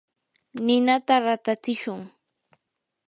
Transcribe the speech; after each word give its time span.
ninata 0.65 1.15
ratatsishun. 1.25 2.01